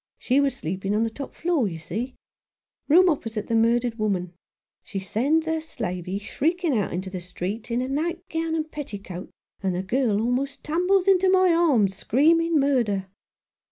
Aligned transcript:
She 0.17 0.39
was 0.39 0.55
sleeping 0.57 0.95
on 0.95 1.03
the 1.03 1.11
top 1.11 1.35
floor, 1.35 1.67
you 1.67 1.77
see— 1.77 2.15
room 2.89 3.07
opposite 3.07 3.45
the 3.45 3.53
murdered 3.55 3.99
woman. 3.99 4.33
She 4.83 4.97
sends 4.97 5.45
her 5.45 5.61
slavey 5.61 6.17
shrieking 6.17 6.75
out 6.75 6.91
into 6.91 7.11
the 7.11 7.21
street, 7.21 7.69
in 7.69 7.81
a 7.83 7.87
night 7.87 8.19
gown 8.27 8.55
and 8.55 8.71
petticoat, 8.71 9.29
and 9.61 9.75
the 9.75 9.83
girl 9.83 10.19
almost 10.19 10.63
tumbles 10.63 11.07
into 11.07 11.29
my 11.29 11.53
arms, 11.53 11.95
screaming 11.95 12.59
murder." 12.59 13.09